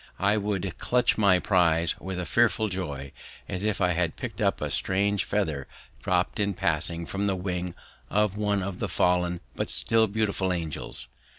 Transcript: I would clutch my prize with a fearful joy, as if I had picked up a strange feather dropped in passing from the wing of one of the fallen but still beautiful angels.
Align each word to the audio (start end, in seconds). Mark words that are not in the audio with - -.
I 0.17 0.35
would 0.35 0.79
clutch 0.79 1.15
my 1.15 1.37
prize 1.37 1.93
with 1.99 2.17
a 2.19 2.25
fearful 2.25 2.69
joy, 2.69 3.11
as 3.47 3.63
if 3.63 3.79
I 3.79 3.91
had 3.91 4.15
picked 4.15 4.41
up 4.41 4.59
a 4.59 4.71
strange 4.71 5.25
feather 5.25 5.67
dropped 6.01 6.39
in 6.39 6.55
passing 6.55 7.05
from 7.05 7.27
the 7.27 7.35
wing 7.35 7.75
of 8.09 8.35
one 8.35 8.63
of 8.63 8.79
the 8.79 8.89
fallen 8.89 9.41
but 9.55 9.69
still 9.69 10.07
beautiful 10.07 10.51
angels. 10.51 11.07